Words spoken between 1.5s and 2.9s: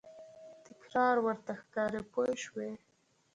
ښکاري پوه شوې!.